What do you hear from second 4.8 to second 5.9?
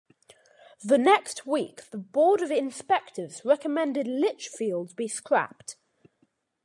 be scrapped.